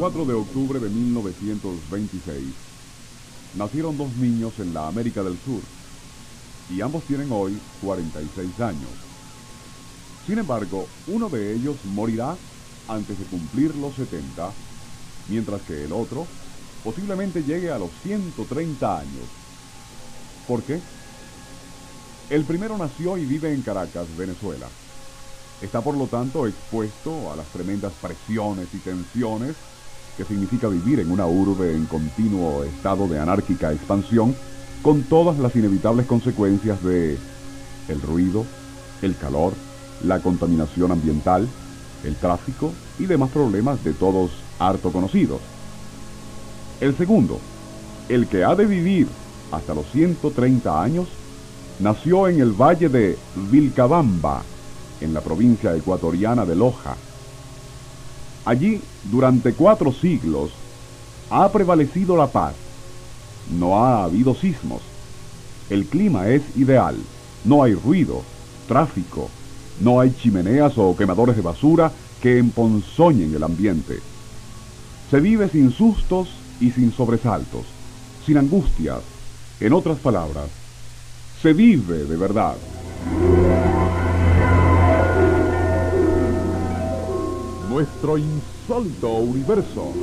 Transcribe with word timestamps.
4 0.00 0.24
de 0.24 0.32
octubre 0.32 0.80
de 0.80 0.88
1926 0.88 2.54
nacieron 3.54 3.98
dos 3.98 4.10
niños 4.16 4.54
en 4.58 4.72
la 4.72 4.88
América 4.88 5.22
del 5.22 5.38
Sur 5.44 5.60
y 6.70 6.80
ambos 6.80 7.04
tienen 7.04 7.30
hoy 7.30 7.58
46 7.82 8.60
años. 8.60 8.88
Sin 10.26 10.38
embargo, 10.38 10.86
uno 11.06 11.28
de 11.28 11.54
ellos 11.54 11.76
morirá 11.84 12.34
antes 12.88 13.18
de 13.18 13.26
cumplir 13.26 13.74
los 13.74 13.94
70, 13.94 14.50
mientras 15.28 15.60
que 15.62 15.84
el 15.84 15.92
otro 15.92 16.26
posiblemente 16.82 17.42
llegue 17.42 17.70
a 17.70 17.78
los 17.78 17.90
130 18.02 19.00
años. 19.00 19.28
¿Por 20.48 20.62
qué? 20.62 20.80
El 22.30 22.44
primero 22.44 22.78
nació 22.78 23.18
y 23.18 23.26
vive 23.26 23.52
en 23.52 23.60
Caracas, 23.60 24.06
Venezuela. 24.16 24.66
Está 25.60 25.82
por 25.82 25.94
lo 25.94 26.06
tanto 26.06 26.46
expuesto 26.46 27.30
a 27.30 27.36
las 27.36 27.48
tremendas 27.48 27.92
presiones 28.00 28.68
y 28.72 28.78
tensiones 28.78 29.56
que 30.20 30.26
significa 30.26 30.68
vivir 30.68 31.00
en 31.00 31.10
una 31.10 31.24
urbe 31.24 31.74
en 31.74 31.86
continuo 31.86 32.62
estado 32.64 33.08
de 33.08 33.18
anárquica 33.18 33.72
expansión, 33.72 34.34
con 34.82 35.02
todas 35.04 35.38
las 35.38 35.56
inevitables 35.56 36.04
consecuencias 36.04 36.84
de 36.84 37.16
el 37.88 38.02
ruido, 38.02 38.44
el 39.00 39.16
calor, 39.16 39.54
la 40.04 40.20
contaminación 40.20 40.92
ambiental, 40.92 41.48
el 42.04 42.16
tráfico 42.16 42.70
y 42.98 43.06
demás 43.06 43.30
problemas 43.30 43.82
de 43.82 43.94
todos 43.94 44.30
harto 44.58 44.92
conocidos. 44.92 45.40
El 46.82 46.94
segundo, 46.98 47.40
el 48.10 48.26
que 48.26 48.44
ha 48.44 48.54
de 48.54 48.66
vivir 48.66 49.08
hasta 49.52 49.72
los 49.72 49.86
130 49.90 50.82
años, 50.82 51.08
nació 51.78 52.28
en 52.28 52.42
el 52.42 52.52
valle 52.52 52.90
de 52.90 53.16
Vilcabamba, 53.50 54.42
en 55.00 55.14
la 55.14 55.22
provincia 55.22 55.74
ecuatoriana 55.74 56.44
de 56.44 56.56
Loja. 56.56 56.94
Allí, 58.44 58.80
durante 59.10 59.52
cuatro 59.52 59.92
siglos, 59.92 60.50
ha 61.30 61.50
prevalecido 61.52 62.16
la 62.16 62.26
paz. 62.26 62.54
No 63.50 63.84
ha 63.84 64.04
habido 64.04 64.34
sismos. 64.34 64.82
El 65.68 65.86
clima 65.86 66.28
es 66.28 66.42
ideal. 66.56 66.96
No 67.44 67.62
hay 67.62 67.74
ruido, 67.74 68.22
tráfico, 68.66 69.30
no 69.80 70.00
hay 70.00 70.14
chimeneas 70.14 70.76
o 70.76 70.94
quemadores 70.96 71.36
de 71.36 71.42
basura 71.42 71.90
que 72.20 72.38
emponzoñen 72.38 73.34
el 73.34 73.42
ambiente. 73.42 74.00
Se 75.10 75.20
vive 75.20 75.48
sin 75.48 75.72
sustos 75.72 76.28
y 76.60 76.70
sin 76.70 76.92
sobresaltos, 76.92 77.64
sin 78.26 78.36
angustias. 78.36 79.00
En 79.58 79.72
otras 79.72 79.98
palabras, 79.98 80.48
se 81.40 81.52
vive 81.52 82.04
de 82.04 82.16
verdad. 82.16 82.56
Nuestro 87.80 88.18
insólito 88.18 89.08
universo. 89.08 89.94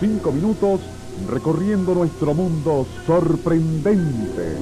Cinco 0.00 0.32
minutos 0.32 0.80
recorriendo 1.28 1.94
nuestro 1.94 2.34
mundo 2.34 2.84
sorprendente. 3.06 4.56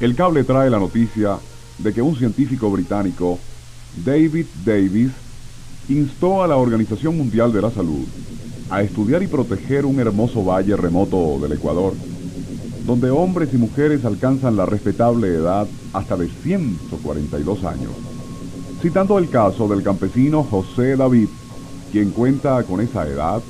El 0.00 0.14
cable 0.14 0.44
trae 0.44 0.68
la 0.68 0.78
noticia 0.78 1.38
de 1.84 1.92
que 1.92 2.02
un 2.02 2.16
científico 2.16 2.70
británico, 2.70 3.38
David 4.04 4.46
Davis, 4.64 5.12
instó 5.88 6.42
a 6.42 6.48
la 6.48 6.56
Organización 6.56 7.16
Mundial 7.16 7.52
de 7.52 7.60
la 7.60 7.70
Salud 7.70 8.06
a 8.70 8.80
estudiar 8.82 9.22
y 9.22 9.26
proteger 9.26 9.84
un 9.84 10.00
hermoso 10.00 10.42
valle 10.42 10.74
remoto 10.76 11.38
del 11.38 11.52
Ecuador, 11.52 11.92
donde 12.86 13.10
hombres 13.10 13.50
y 13.52 13.58
mujeres 13.58 14.04
alcanzan 14.06 14.56
la 14.56 14.64
respetable 14.64 15.28
edad 15.28 15.68
hasta 15.92 16.16
de 16.16 16.28
142 16.28 17.64
años. 17.64 17.92
Citando 18.80 19.18
el 19.18 19.28
caso 19.28 19.68
del 19.68 19.82
campesino 19.82 20.42
José 20.42 20.96
David, 20.96 21.28
quien 21.92 22.10
cuenta 22.10 22.62
con 22.62 22.80
esa 22.80 23.06
edad 23.06 23.42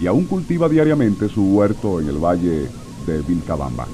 y 0.00 0.06
aún 0.06 0.26
cultiva 0.26 0.68
diariamente 0.68 1.28
su 1.28 1.42
huerto 1.42 2.00
en 2.00 2.08
el 2.08 2.18
valle 2.18 2.68
de 3.06 3.22
Vilcabamba. 3.26 3.86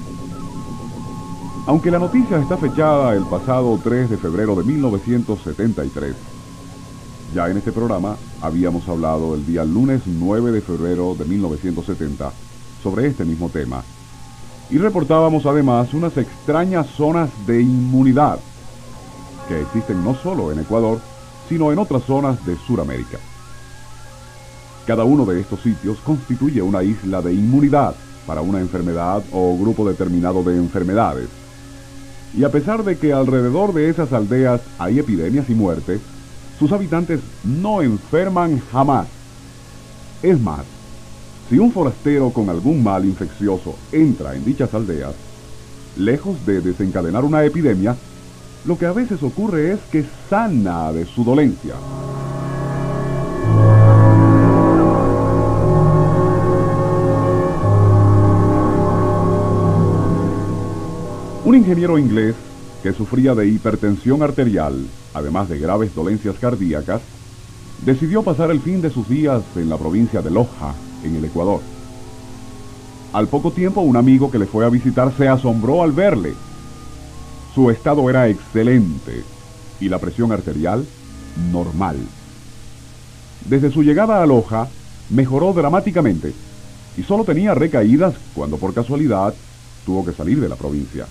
Aunque 1.67 1.91
la 1.91 1.99
noticia 1.99 2.39
está 2.39 2.55
fechada 2.55 3.13
el 3.13 3.25
pasado 3.25 3.77
3 3.83 4.09
de 4.09 4.17
febrero 4.17 4.55
de 4.55 4.63
1973, 4.63 6.15
ya 7.35 7.49
en 7.49 7.57
este 7.57 7.73
programa 7.73 8.15
habíamos 8.41 8.87
hablado 8.87 9.35
el 9.35 9.45
día 9.45 9.65
lunes 9.65 10.03
9 10.05 10.53
de 10.53 10.61
febrero 10.61 11.13
de 11.13 11.25
1970 11.25 12.31
sobre 12.81 13.07
este 13.07 13.25
mismo 13.25 13.49
tema 13.49 13.83
y 14.69 14.77
reportábamos 14.77 15.45
además 15.45 15.93
unas 15.93 16.15
extrañas 16.15 16.87
zonas 16.87 17.29
de 17.45 17.61
inmunidad 17.61 18.39
que 19.49 19.59
existen 19.59 20.05
no 20.05 20.15
solo 20.15 20.53
en 20.53 20.59
Ecuador, 20.59 21.01
sino 21.49 21.73
en 21.73 21.79
otras 21.79 22.03
zonas 22.03 22.45
de 22.45 22.55
Sudamérica. 22.55 23.17
Cada 24.85 25.03
uno 25.03 25.25
de 25.25 25.41
estos 25.41 25.59
sitios 25.59 25.97
constituye 25.97 26.61
una 26.61 26.81
isla 26.81 27.21
de 27.21 27.33
inmunidad 27.33 27.93
para 28.25 28.39
una 28.39 28.61
enfermedad 28.61 29.21
o 29.33 29.57
grupo 29.57 29.85
determinado 29.85 30.43
de 30.43 30.55
enfermedades. 30.55 31.27
Y 32.33 32.43
a 32.43 32.51
pesar 32.51 32.83
de 32.83 32.97
que 32.97 33.13
alrededor 33.13 33.73
de 33.73 33.89
esas 33.89 34.13
aldeas 34.13 34.61
hay 34.77 34.99
epidemias 34.99 35.49
y 35.49 35.55
muertes, 35.55 36.01
sus 36.59 36.71
habitantes 36.71 37.19
no 37.43 37.81
enferman 37.81 38.61
jamás. 38.71 39.07
Es 40.21 40.39
más, 40.39 40.65
si 41.49 41.59
un 41.59 41.71
forastero 41.71 42.31
con 42.31 42.49
algún 42.49 42.83
mal 42.83 43.05
infeccioso 43.05 43.75
entra 43.91 44.35
en 44.35 44.43
dichas 44.43 44.73
aldeas, 44.73 45.13
lejos 45.95 46.45
de 46.45 46.61
desencadenar 46.61 47.23
una 47.23 47.43
epidemia, 47.45 47.95
lo 48.65 48.77
que 48.77 48.85
a 48.85 48.91
veces 48.91 49.23
ocurre 49.23 49.71
es 49.71 49.79
que 49.91 50.03
sana 50.29 50.91
de 50.91 51.05
su 51.05 51.23
dolencia. 51.23 51.75
Ingeniero 61.57 61.97
inglés 61.97 62.35
que 62.83 62.93
sufría 62.93 63.35
de 63.35 63.47
hipertensión 63.47 64.21
arterial, 64.21 64.85
además 65.13 65.49
de 65.49 65.59
graves 65.59 65.93
dolencias 65.93 66.35
cardíacas, 66.39 67.01
decidió 67.83 68.23
pasar 68.23 68.51
el 68.51 68.61
fin 68.61 68.81
de 68.81 68.89
sus 68.89 69.09
días 69.09 69.41
en 69.55 69.69
la 69.69 69.77
provincia 69.77 70.21
de 70.21 70.31
Loja, 70.31 70.73
en 71.03 71.15
el 71.15 71.25
Ecuador. 71.25 71.61
Al 73.13 73.27
poco 73.27 73.51
tiempo, 73.51 73.81
un 73.81 73.97
amigo 73.97 74.29
que 74.29 74.39
le 74.39 74.45
fue 74.45 74.65
a 74.65 74.69
visitar 74.69 75.11
se 75.17 75.27
asombró 75.27 75.81
al 75.81 75.91
verle. 75.91 76.33
Su 77.55 77.71
estado 77.71 78.09
era 78.09 78.29
excelente 78.29 79.23
y 79.79 79.89
la 79.89 79.99
presión 79.99 80.31
arterial 80.31 80.85
normal. 81.51 81.97
Desde 83.45 83.71
su 83.71 83.81
llegada 83.81 84.21
a 84.21 84.25
Loja, 84.25 84.67
mejoró 85.09 85.53
dramáticamente 85.53 86.33
y 86.97 87.03
solo 87.03 87.23
tenía 87.23 87.53
recaídas 87.55 88.15
cuando 88.35 88.57
por 88.57 88.73
casualidad 88.73 89.33
tuvo 89.85 90.05
que 90.05 90.13
salir 90.13 90.39
de 90.39 90.49
la 90.49 90.55
provincia. 90.55 91.07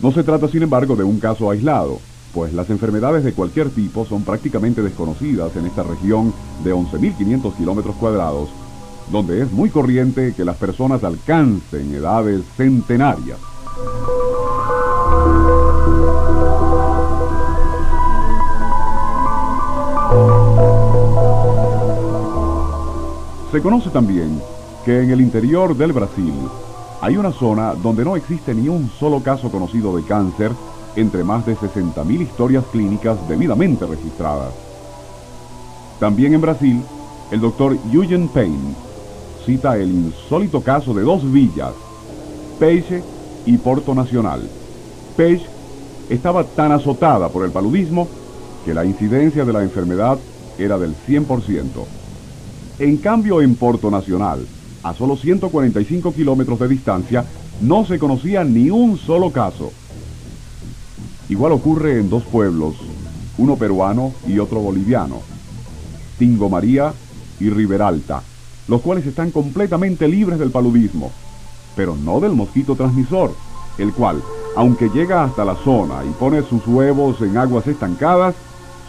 No 0.00 0.12
se 0.12 0.22
trata, 0.22 0.46
sin 0.48 0.62
embargo, 0.62 0.94
de 0.94 1.04
un 1.04 1.18
caso 1.18 1.50
aislado, 1.50 2.00
pues 2.34 2.52
las 2.52 2.68
enfermedades 2.68 3.24
de 3.24 3.32
cualquier 3.32 3.70
tipo 3.70 4.04
son 4.04 4.22
prácticamente 4.22 4.82
desconocidas 4.82 5.56
en 5.56 5.64
esta 5.64 5.82
región 5.82 6.34
de 6.64 6.74
11.500 6.74 7.56
kilómetros 7.56 7.96
cuadrados, 7.96 8.50
donde 9.10 9.40
es 9.40 9.50
muy 9.52 9.70
corriente 9.70 10.34
que 10.36 10.44
las 10.44 10.56
personas 10.56 11.02
alcancen 11.02 11.94
edades 11.94 12.42
centenarias. 12.56 13.38
Se 23.50 23.62
conoce 23.62 23.88
también 23.88 24.42
que 24.84 25.00
en 25.00 25.10
el 25.10 25.22
interior 25.22 25.74
del 25.74 25.94
Brasil 25.94 26.34
hay 27.00 27.16
una 27.16 27.32
zona 27.32 27.74
donde 27.74 28.04
no 28.04 28.16
existe 28.16 28.54
ni 28.54 28.68
un 28.68 28.90
solo 28.98 29.22
caso 29.22 29.50
conocido 29.50 29.96
de 29.96 30.02
cáncer 30.04 30.52
entre 30.96 31.24
más 31.24 31.44
de 31.44 31.56
60.000 31.56 32.22
historias 32.22 32.64
clínicas 32.72 33.16
debidamente 33.28 33.86
registradas. 33.86 34.52
También 36.00 36.34
en 36.34 36.40
Brasil, 36.40 36.82
el 37.30 37.40
doctor 37.40 37.76
Eugene 37.92 38.28
Payne 38.32 38.74
cita 39.44 39.76
el 39.76 39.90
insólito 39.90 40.60
caso 40.62 40.94
de 40.94 41.02
dos 41.02 41.30
villas, 41.30 41.72
Peixe 42.58 43.02
y 43.44 43.56
Porto 43.58 43.94
Nacional. 43.94 44.42
Peixe 45.16 45.46
estaba 46.08 46.44
tan 46.44 46.72
azotada 46.72 47.28
por 47.28 47.44
el 47.44 47.50
paludismo 47.50 48.08
que 48.64 48.74
la 48.74 48.84
incidencia 48.84 49.44
de 49.44 49.52
la 49.52 49.62
enfermedad 49.62 50.18
era 50.58 50.78
del 50.78 50.94
100%. 51.06 51.66
En 52.78 52.96
cambio, 52.98 53.40
en 53.40 53.54
Porto 53.54 53.90
Nacional, 53.90 54.46
a 54.88 54.94
solo 54.94 55.16
145 55.16 56.12
kilómetros 56.14 56.60
de 56.60 56.68
distancia, 56.68 57.24
no 57.60 57.84
se 57.84 57.98
conocía 57.98 58.44
ni 58.44 58.70
un 58.70 58.96
solo 58.98 59.32
caso. 59.32 59.72
Igual 61.28 61.52
ocurre 61.52 61.98
en 61.98 62.08
dos 62.08 62.22
pueblos, 62.22 62.76
uno 63.36 63.56
peruano 63.56 64.12
y 64.28 64.38
otro 64.38 64.60
boliviano, 64.60 65.22
Tingo 66.18 66.48
María 66.48 66.92
y 67.40 67.50
Riberalta, 67.50 68.22
los 68.68 68.80
cuales 68.80 69.04
están 69.06 69.32
completamente 69.32 70.06
libres 70.06 70.38
del 70.38 70.52
paludismo, 70.52 71.10
pero 71.74 71.96
no 71.96 72.20
del 72.20 72.32
mosquito 72.32 72.76
transmisor, 72.76 73.34
el 73.78 73.92
cual, 73.92 74.22
aunque 74.54 74.88
llega 74.88 75.24
hasta 75.24 75.44
la 75.44 75.56
zona 75.56 76.04
y 76.04 76.10
pone 76.10 76.42
sus 76.42 76.64
huevos 76.66 77.20
en 77.22 77.36
aguas 77.36 77.66
estancadas, 77.66 78.36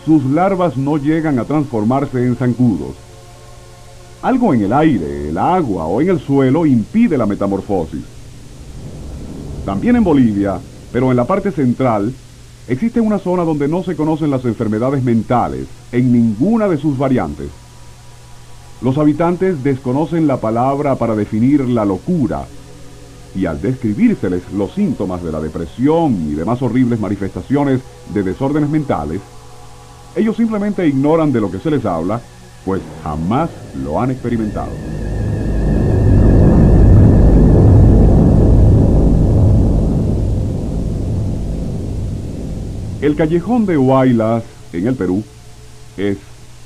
sus 0.06 0.24
larvas 0.26 0.78
no 0.78 0.98
llegan 0.98 1.40
a 1.40 1.46
transformarse 1.46 2.24
en 2.24 2.36
zancudos. 2.36 3.07
Algo 4.22 4.54
en 4.54 4.64
el 4.64 4.74
aire, 4.74 5.30
el 5.30 5.38
agua 5.38 5.86
o 5.86 6.02
en 6.02 6.10
el 6.10 6.20
suelo 6.20 6.66
impide 6.66 7.18
la 7.18 7.26
metamorfosis. 7.26 8.04
También 9.66 9.96
en 9.96 10.04
Bolivia, 10.04 10.60
pero 10.92 11.12
en 11.12 11.18
la 11.18 11.26
parte 11.26 11.52
central, 11.52 12.14
existe 12.68 13.00
una 13.00 13.20
zona 13.20 13.44
donde 13.44 13.68
no 13.68 13.84
se 13.84 13.96
conocen 13.96 14.32
las 14.32 14.44
enfermedades 14.46 15.04
mentales 15.04 15.68
en 15.92 16.12
ninguna 16.12 16.68
de 16.68 16.78
sus 16.78 16.98
variantes. 16.98 17.50
Los 18.82 18.98
habitantes 18.98 19.64
desconocen 19.64 20.28
la 20.28 20.38
palabra 20.38 20.96
para 20.96 21.16
definir 21.16 21.68
la 21.68 21.86
locura 21.86 22.46
y 23.36 23.46
al 23.46 23.62
describírseles 23.62 24.52
los 24.54 24.72
síntomas 24.74 25.24
de 25.24 25.32
la 25.32 25.40
depresión 25.40 26.14
y 26.30 26.34
demás 26.34 26.62
horribles 26.62 27.00
manifestaciones 27.00 27.82
de 28.14 28.24
desórdenes 28.24 28.70
mentales, 28.70 29.22
ellos 30.16 30.36
simplemente 30.36 30.88
ignoran 30.88 31.32
de 31.32 31.42
lo 31.42 31.52
que 31.52 31.60
se 31.60 31.70
les 31.70 31.86
habla, 31.86 32.20
pues 32.68 32.82
jamás 33.02 33.50
lo 33.82 34.02
han 34.02 34.12
experimentado. 34.12 34.68
El 43.00 43.16
callejón 43.16 43.66
de 43.66 43.78
Huaylas, 43.78 44.44
en 44.74 44.86
el 44.86 44.96
Perú, 44.96 45.24
es 45.96 46.18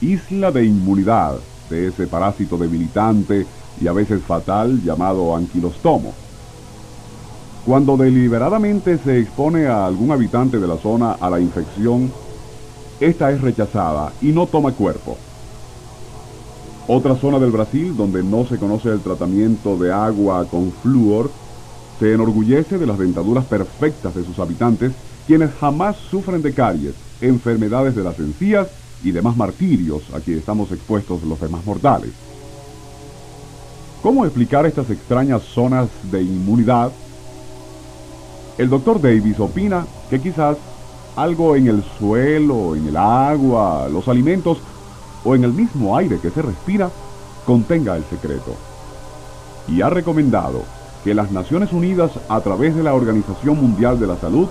isla 0.01 0.51
de 0.51 0.65
inmunidad 0.65 1.35
de 1.69 1.89
ese 1.89 2.07
parásito 2.07 2.57
debilitante 2.57 3.45
y 3.79 3.85
a 3.85 3.93
veces 3.93 4.23
fatal 4.23 4.81
llamado 4.83 5.35
anquilostomo. 5.35 6.13
Cuando 7.63 7.95
deliberadamente 7.95 8.97
se 8.97 9.19
expone 9.19 9.67
a 9.67 9.85
algún 9.85 10.09
habitante 10.09 10.57
de 10.57 10.67
la 10.67 10.77
zona 10.77 11.11
a 11.11 11.29
la 11.29 11.39
infección, 11.39 12.11
esta 12.99 13.29
es 13.31 13.39
rechazada 13.39 14.13
y 14.19 14.31
no 14.31 14.47
toma 14.47 14.71
cuerpo. 14.71 15.15
Otra 16.87 17.15
zona 17.15 17.39
del 17.39 17.51
Brasil 17.51 17.95
donde 17.95 18.23
no 18.23 18.45
se 18.45 18.57
conoce 18.57 18.89
el 18.89 19.01
tratamiento 19.01 19.77
de 19.77 19.91
agua 19.93 20.45
con 20.45 20.71
flúor 20.71 21.29
se 21.99 22.13
enorgullece 22.13 22.79
de 22.79 22.87
las 22.87 22.97
dentaduras 22.97 23.45
perfectas 23.45 24.15
de 24.15 24.23
sus 24.23 24.39
habitantes, 24.39 24.91
quienes 25.27 25.51
jamás 25.59 25.95
sufren 26.09 26.41
de 26.41 26.53
caries, 26.53 26.95
enfermedades 27.21 27.95
de 27.95 28.03
las 28.03 28.17
encías 28.17 28.67
y 29.03 29.11
demás 29.11 29.37
martirios 29.37 30.01
a 30.13 30.19
que 30.19 30.35
estamos 30.35 30.71
expuestos 30.71 31.21
los 31.23 31.39
demás 31.39 31.63
mortales. 31.63 32.11
¿Cómo 34.01 34.25
explicar 34.25 34.65
estas 34.65 34.89
extrañas 34.89 35.43
zonas 35.43 35.87
de 36.11 36.23
inmunidad? 36.23 36.91
El 38.57 38.69
doctor 38.69 38.99
Davis 38.99 39.39
opina 39.39 39.85
que 40.09 40.19
quizás 40.19 40.57
algo 41.15 41.55
en 41.55 41.67
el 41.67 41.83
suelo, 41.99 42.75
en 42.75 42.87
el 42.87 42.97
agua, 42.97 43.87
los 43.89 44.07
alimentos 44.07 44.57
o 45.23 45.35
en 45.35 45.43
el 45.43 45.53
mismo 45.53 45.95
aire 45.97 46.19
que 46.19 46.29
se 46.29 46.41
respira 46.41 46.89
contenga 47.45 47.95
el 47.95 48.03
secreto. 48.05 48.55
Y 49.67 49.81
ha 49.81 49.89
recomendado 49.89 50.63
que 51.03 51.13
las 51.13 51.31
Naciones 51.31 51.71
Unidas, 51.73 52.11
a 52.29 52.41
través 52.41 52.75
de 52.75 52.83
la 52.83 52.93
Organización 52.93 53.59
Mundial 53.59 53.99
de 53.99 54.07
la 54.07 54.17
Salud, 54.17 54.47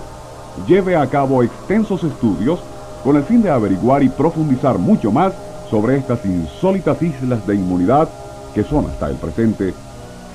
lleve 0.67 0.95
a 0.95 1.07
cabo 1.07 1.43
extensos 1.43 2.03
estudios 2.03 2.59
con 3.03 3.15
el 3.15 3.23
fin 3.23 3.41
de 3.41 3.49
averiguar 3.49 4.03
y 4.03 4.09
profundizar 4.09 4.77
mucho 4.77 5.11
más 5.11 5.33
sobre 5.69 5.97
estas 5.97 6.25
insólitas 6.25 7.01
islas 7.01 7.45
de 7.47 7.55
inmunidad 7.55 8.09
que 8.53 8.63
son 8.63 8.85
hasta 8.85 9.09
el 9.09 9.15
presente 9.15 9.73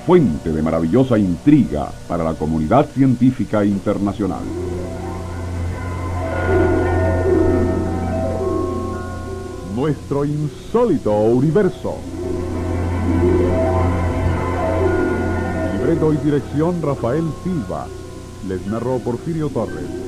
fuente 0.05 0.51
de 0.51 0.61
maravillosa 0.61 1.17
intriga 1.17 1.89
para 2.07 2.23
la 2.23 2.33
comunidad 2.33 2.87
científica 2.87 3.63
internacional. 3.63 4.41
Nuestro 9.87 10.25
insólito 10.25 11.13
universo. 11.13 11.95
Libreto 15.71 16.11
y 16.11 16.17
dirección 16.17 16.81
Rafael 16.81 17.23
Silva. 17.41 17.87
Les 18.49 18.67
narró 18.67 18.99
Porfirio 18.99 19.47
Torres. 19.47 20.06